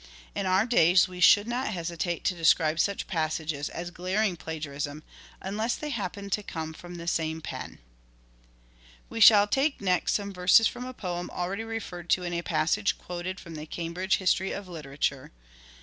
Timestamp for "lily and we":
7.69-9.19